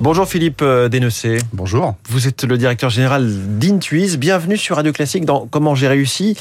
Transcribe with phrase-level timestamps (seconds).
[0.00, 1.38] Bonjour Philippe euh, Dénecé.
[1.52, 1.96] Bonjour.
[2.08, 3.28] Vous êtes le directeur général
[3.58, 4.16] d'Intuis.
[4.16, 6.36] Bienvenue sur Radio Classique dans Comment j'ai réussi.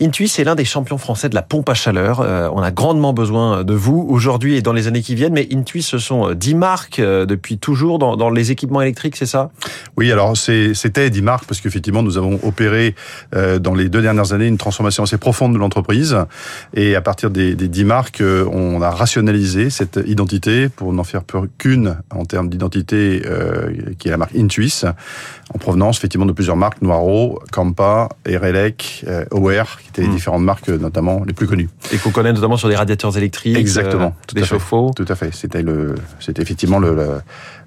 [0.00, 2.20] Intuis est l'un des champions français de la pompe à chaleur.
[2.20, 5.32] Euh, on a grandement besoin de vous aujourd'hui et dans les années qui viennent.
[5.34, 9.26] Mais Intuis, ce sont 10 marques euh, depuis toujours dans, dans les équipements électriques, c'est
[9.26, 9.50] ça?
[9.98, 12.94] Oui, alors c'était 10 marques parce qu'effectivement, nous avons opéré
[13.32, 16.16] dans les deux dernières années une transformation assez profonde de l'entreprise.
[16.74, 21.22] Et à partir des, des 10 marques, on a rationalisé cette identité pour n'en faire
[21.58, 24.82] qu'une en termes d'identité euh, qui est la marque Intuis,
[25.54, 30.12] en provenance effectivement de plusieurs marques, Noiro, Campa, Erelec, euh, qui étaient les hmm.
[30.12, 31.68] différentes marques notamment les plus connues.
[31.92, 34.92] Et qu'on connaît notamment sur des radiateurs électriques, Exactement, euh, des chauffe-eau.
[34.94, 35.34] Tout à fait.
[35.34, 37.20] C'était le, c'était effectivement le,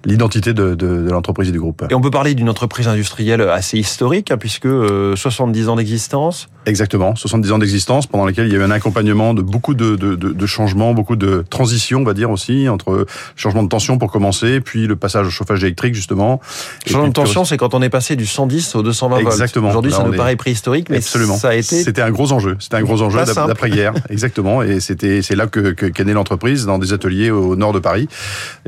[0.05, 1.85] l'identité de, de, de l'entreprise et du groupe.
[1.89, 4.67] Et on peut parler d'une entreprise industrielle assez historique, hein, puisque
[5.15, 6.47] 70 ans d'existence.
[6.65, 9.95] Exactement, 70 ans d'existence pendant lesquels il y a eu un accompagnement de beaucoup de,
[9.95, 14.11] de, de, changements, beaucoup de transitions, on va dire aussi, entre changement de tension pour
[14.11, 16.39] commencer, puis le passage au chauffage électrique justement.
[16.85, 19.33] Changement de tension, c'est quand on est passé du 110 au 220 volts.
[19.33, 19.69] Exactement.
[19.69, 21.35] Aujourd'hui, ça nous paraît préhistorique, mais Absolument.
[21.35, 21.83] ça a été.
[21.83, 22.55] C'était un gros enjeu.
[22.59, 23.93] C'était un gros enjeu d'après-guerre.
[24.09, 24.63] Exactement.
[24.63, 28.07] Et c'était, c'est là que, qu'est née l'entreprise, dans des ateliers au nord de Paris.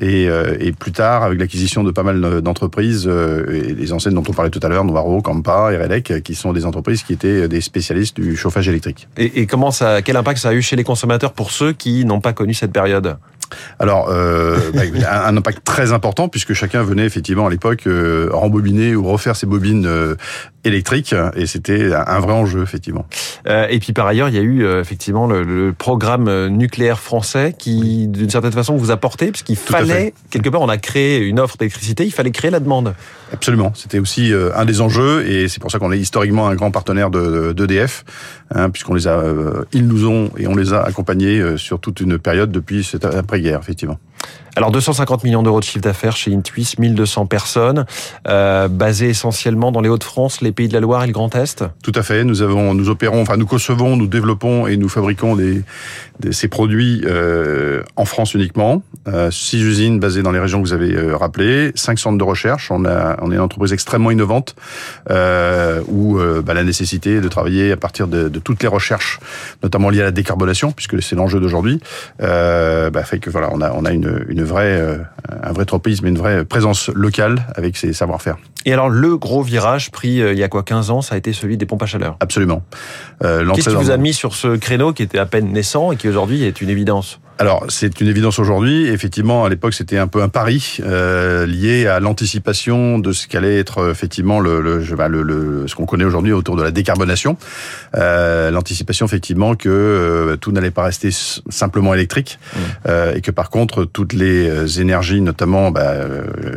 [0.01, 4.13] Et, euh, et plus tard, avec l'acquisition de pas mal d'entreprises, euh, et les enseignes
[4.13, 7.47] dont on parlait tout à l'heure, Novaro, Campa, Erelec, qui sont des entreprises qui étaient
[7.47, 9.07] des spécialistes du chauffage électrique.
[9.17, 12.05] Et, et comment ça, quel impact ça a eu chez les consommateurs pour ceux qui
[12.05, 13.17] n'ont pas connu cette période?
[13.79, 14.81] Alors, euh, bah,
[15.25, 19.45] un impact très important puisque chacun venait effectivement à l'époque euh, rembobiner ou refaire ses
[19.45, 20.15] bobines euh,
[20.63, 23.05] électriques et c'était un vrai enjeu effectivement.
[23.69, 28.07] Et puis par ailleurs, il y a eu effectivement le, le, programme nucléaire français qui,
[28.07, 31.57] d'une certaine façon, vous a porté puisqu'il fallait quelque part, on a créé une offre
[31.57, 32.95] d'électricité, il fallait créer la demande.
[33.31, 36.71] Absolument, c'était aussi un des enjeux et c'est pour ça qu'on est historiquement un grand
[36.71, 38.03] partenaire de d'EDF,
[38.49, 39.23] hein, puisqu'on les a,
[39.71, 43.59] ils nous ont et on les a accompagnés sur toute une période depuis cette après-guerre
[43.59, 43.99] effectivement.
[44.55, 47.85] Alors 250 millions d'euros de chiffre d'affaires chez Intuis, 1200 personnes,
[48.27, 51.65] euh, basées essentiellement dans les Hauts-de-France, les Pays de la Loire et le Grand Est.
[51.83, 52.23] Tout à fait.
[52.23, 55.61] Nous avons, nous opérons, enfin nous concevons, nous développons et nous fabriquons des,
[56.31, 58.81] ces produits euh, en France uniquement.
[59.07, 62.23] Euh, six usines basées dans les régions que vous avez euh, rappelées, cinq centres de
[62.23, 62.71] recherche.
[62.71, 64.55] On a, on est une entreprise extrêmement innovante
[65.11, 69.19] euh, où euh, bah, la nécessité de travailler à partir de, de, toutes les recherches,
[69.63, 71.81] notamment liées à la décarbonation, puisque c'est l'enjeu d'aujourd'hui,
[72.19, 74.97] bah, fait que voilà, on a, on a une, une vraie, euh,
[75.43, 78.37] un vrai tropisme, une vraie présence locale avec ses savoir-faire.
[78.65, 81.17] Et alors, le gros virage pris euh, il y a quoi 15 ans, ça a
[81.17, 82.63] été celui des pompes à chaleur Absolument.
[83.23, 85.97] Euh, Qu'est-ce qui vous a mis sur ce créneau qui était à peine naissant et
[85.97, 87.19] qui aujourd'hui est une évidence?
[87.37, 88.87] Alors, c'est une évidence aujourd'hui.
[88.87, 93.59] Effectivement, à l'époque, c'était un peu un pari euh, lié à l'anticipation de ce qu'allait
[93.59, 97.35] être effectivement le, le, le, le ce qu'on connaît aujourd'hui autour de la décarbonation.
[97.95, 102.59] Euh, l'anticipation, effectivement, que euh, tout n'allait pas rester simplement électrique mmh.
[102.87, 105.93] euh, et que par contre, toutes les euh, énergies, notamment, bah,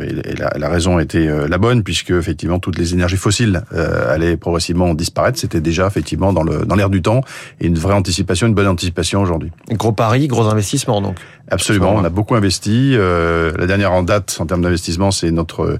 [0.01, 4.93] et la, la, raison était la bonne, puisque effectivement, toutes les énergies fossiles allaient progressivement
[4.93, 5.39] disparaître.
[5.39, 7.21] C'était déjà effectivement dans l'air dans du temps
[7.59, 9.51] et une vraie anticipation, une bonne anticipation aujourd'hui.
[9.71, 11.17] Gros pari, gros investissement donc.
[11.51, 12.93] Absolument, on a beaucoup investi.
[12.95, 15.77] Euh, la dernière en date en termes d'investissement, c'est notre euh,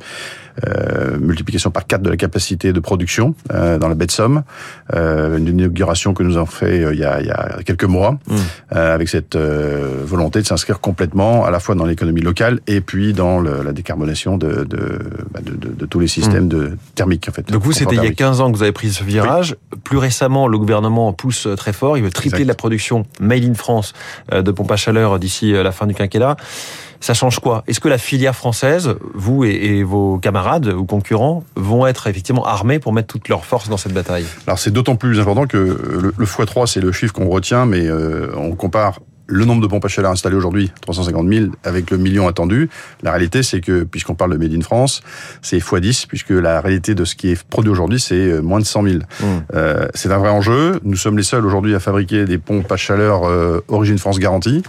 [1.20, 4.44] multiplication par 4 de la capacité de production euh, dans la baie de Somme.
[4.94, 7.86] Euh, une inauguration que nous avons fait euh, il, y a, il, y a, quelques
[7.86, 8.36] mois, mmh.
[8.72, 13.40] avec cette volonté de s'inscrire complètement à la fois dans l'économie locale et puis dans
[13.40, 15.00] le, la décarbonation de, de,
[15.32, 16.50] bah, de, de, tous les systèmes mmh.
[16.50, 17.28] de thermiques.
[17.30, 19.04] En fait, Donc vous, c'était il y a 15 ans que vous avez pris ce
[19.04, 19.56] virage.
[19.84, 21.98] Plus récemment, le gouvernement pousse très fort.
[21.98, 23.94] Il veut tripler la production made in France
[24.32, 26.38] de pompes à chaleur d'ici la fin du quinquennat.
[27.02, 27.64] Ça change quoi?
[27.68, 32.80] Est-ce que la filière française, vous et, vos camarades ou concurrents, vont être effectivement armés
[32.80, 34.26] pour mettre toutes leurs forces dans cette bataille.
[34.48, 37.86] Alors c'est d'autant plus important que le, le x3, c'est le chiffre qu'on retient, mais
[37.86, 41.98] euh, on compare le nombre de pompes à chaleur installées aujourd'hui, 350 000, avec le
[41.98, 42.70] million attendu.
[43.04, 45.02] La réalité, c'est que, puisqu'on parle de Made in France,
[45.42, 48.66] c'est x10, puisque la réalité de ce qui est produit aujourd'hui, c'est euh, moins de
[48.66, 48.96] 100 000.
[48.96, 49.26] Mmh.
[49.54, 50.80] Euh, c'est un vrai enjeu.
[50.84, 54.64] Nous sommes les seuls aujourd'hui à fabriquer des pompes à chaleur euh, Origine France garantie.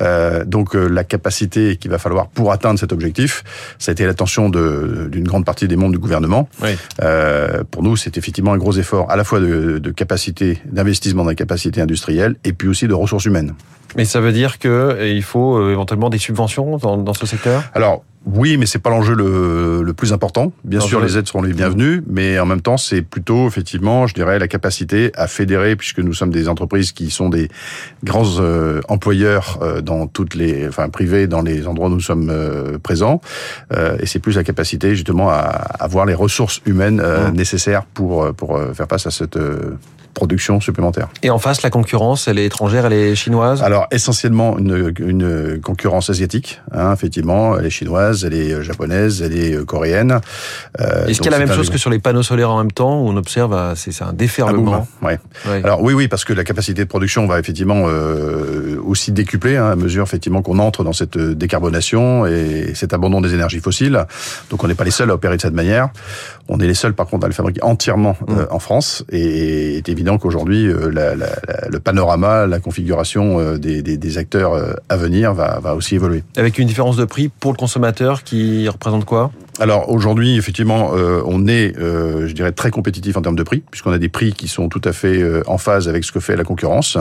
[0.00, 3.44] Euh, donc, euh, la capacité qu'il va falloir pour atteindre cet objectif,
[3.78, 6.48] ça a été l'attention d'une grande partie des membres du gouvernement.
[6.62, 6.70] Oui.
[7.02, 11.22] Euh, pour nous, c'est effectivement un gros effort à la fois de, de capacité, d'investissement
[11.22, 13.54] dans la capacité industrielle, et puis aussi de ressources humaines.
[13.96, 17.62] Mais ça veut dire qu'il faut éventuellement des subventions dans, dans ce secteur?
[17.74, 20.52] Alors, oui, mais c'est pas l'enjeu le, le, plus important.
[20.64, 24.12] Bien sûr, les aides seront les bienvenues, mais en même temps, c'est plutôt effectivement, je
[24.12, 27.48] dirais, la capacité à fédérer, puisque nous sommes des entreprises qui sont des
[28.04, 32.28] grands euh, employeurs euh, dans toutes les, enfin privés, dans les endroits où nous sommes
[32.30, 33.22] euh, présents,
[33.72, 35.44] et c'est plus la capacité justement à,
[35.80, 37.36] avoir les ressources humaines mmh.
[37.36, 39.38] nécessaires pour pour faire face à cette
[40.14, 41.08] production supplémentaire.
[41.22, 43.62] Et en face, la concurrence, elle est étrangère, elle est chinoise?
[43.62, 49.22] Alors essentiellement une, une concurrence asiatique, hein, effectivement, elle est chinoise, elle est euh, japonaise,
[49.22, 50.20] elle est euh, coréenne.
[50.80, 52.72] Euh, Est-ce qu'il y a la même chose que sur les panneaux solaires en même
[52.72, 54.86] temps, où on observe, euh, c'est un déferlement?
[55.02, 55.20] Ah ouais.
[55.64, 59.70] Alors oui, oui, parce que la capacité de production va effectivement euh, aussi décupler hein,
[59.70, 64.04] à mesure effectivement qu'on entre dans cette décarbonation et cet abandon des énergies fossiles.
[64.50, 65.90] Donc on n'est pas les seuls à opérer de cette manière.
[66.48, 68.34] On est les seuls, par contre, à le fabriquer entièrement mmh.
[68.50, 69.04] en France.
[69.12, 70.90] Et évident qu'aujourd'hui, euh,
[71.68, 76.22] le panorama, la configuration euh, des, acteurs euh, à venir va aussi évoluer.
[76.36, 79.30] Avec une différence de prix pour le consommateur qui représente quoi?
[79.60, 83.62] Alors aujourd'hui, effectivement, euh, on est, euh, je dirais, très compétitif en termes de prix,
[83.70, 86.18] puisqu'on a des prix qui sont tout à fait euh, en phase avec ce que
[86.18, 86.96] fait la concurrence.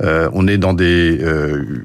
[0.00, 1.24] on est dans des,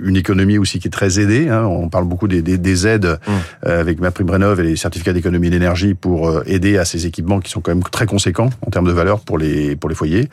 [0.04, 1.48] une économie aussi qui est très aidée.
[1.48, 1.64] Hein.
[1.64, 3.68] On parle beaucoup des, des, des aides mmh.
[3.68, 7.50] avec ma prime rénov et les certificats d'économie d'énergie pour aider à ces équipements qui
[7.50, 10.28] sont quand même très conséquents en termes de valeur pour les pour les foyers.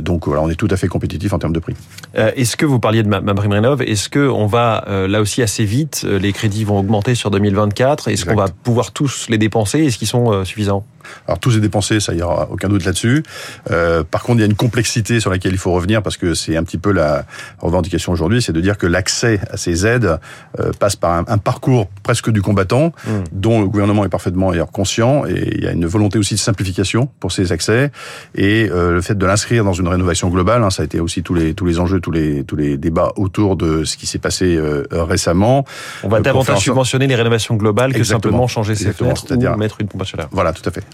[0.00, 1.74] donc voilà, on est tout à fait compétitif en termes de prix.
[2.14, 5.42] est-ce que vous parliez de ma, ma prime rénov Est-ce que on va là aussi
[5.42, 8.08] assez vite Les crédits vont augmenter sur 2024.
[8.08, 10.84] Est-ce qu'on va pouvoir tous les dépenser Est-ce qu'ils sont euh, suffisants?
[11.26, 13.22] Alors tous les dépenser, ça y aura aucun doute là-dessus.
[13.70, 16.34] Euh, par contre, il y a une complexité sur laquelle il faut revenir parce que
[16.34, 17.24] c'est un petit peu la
[17.58, 20.18] revendication aujourd'hui, c'est de dire que l'accès à ces aides
[20.60, 23.24] euh, passe par un, parcours presque du combattant, hmm.
[23.32, 26.40] dont le gouvernement est parfaitement d'ailleurs conscient, et il y a une volonté aussi de
[26.40, 27.90] simplification pour ces accès
[28.34, 31.22] et euh, le fait de l'inscrire dans une rénovation globale, hein, ça a été aussi
[31.22, 34.18] tous les tous les enjeux, tous les tous les débats autour de ce qui s'est
[34.18, 35.64] passé euh, récemment.
[36.02, 39.88] On va davantage subventionner les rénovations globales que simplement changer ses fenêtres ou mettre une
[39.88, 40.28] pompe à chaleur.
[40.30, 40.84] Voilà, tout à fait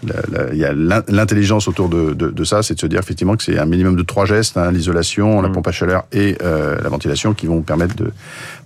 [0.52, 3.42] il y a l'intelligence autour de, de, de ça, c'est de se dire effectivement que
[3.42, 5.52] c'est un minimum de trois gestes, hein, l'isolation, la mm.
[5.52, 8.12] pompe à chaleur et euh, la ventilation qui vont permettre de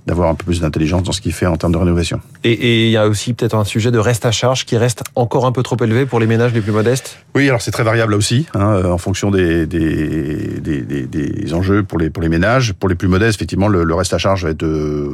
[0.07, 2.21] d'avoir un peu plus d'intelligence dans ce qu'il fait en termes de rénovation.
[2.45, 5.47] Et il y a aussi peut-être un sujet de reste à charge qui reste encore
[5.47, 7.19] un peu trop élevé pour les ménages les plus modestes?
[7.35, 11.07] Oui, alors c'est très variable là aussi, hein, euh, en fonction des, des, des, des,
[11.07, 12.75] des, enjeux pour les, pour les ménages.
[12.75, 14.67] Pour les plus modestes, effectivement, le, le reste à charge va être,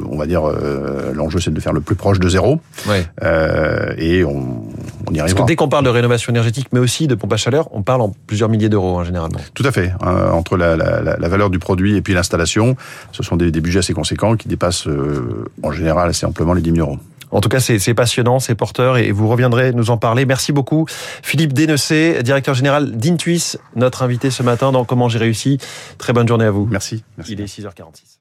[0.09, 2.59] on va dire, euh, l'enjeu c'est de faire le plus proche de zéro.
[2.89, 3.05] Ouais.
[3.23, 4.63] Euh, et on,
[5.07, 5.35] on y arrivera.
[5.35, 7.83] Parce que dès qu'on parle de rénovation énergétique, mais aussi de pompe à chaleur, on
[7.83, 9.39] parle en plusieurs milliers d'euros hein, généralement.
[9.53, 9.93] Tout à fait.
[10.01, 12.75] Hein, entre la, la, la, valeur du produit et puis l'installation,
[13.11, 16.61] ce sont des, des budgets assez conséquents qui dépassent euh, en général assez amplement les
[16.61, 16.99] 10 000 euros.
[17.31, 20.25] En tout cas, c'est passionnant, c'est porteur et vous reviendrez nous en parler.
[20.25, 20.85] Merci beaucoup.
[21.23, 25.57] Philippe Dénecé, directeur général d'Intuis, notre invité ce matin dans Comment j'ai réussi.
[25.97, 26.67] Très bonne journée à vous.
[26.69, 27.05] Merci.
[27.17, 27.33] Merci.
[27.33, 28.20] Il est 6h46.